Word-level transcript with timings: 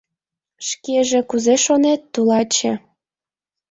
—Шкеже 0.67 1.19
кузе 1.29 1.55
шонет, 1.65 2.01
тулаче? 2.13 2.73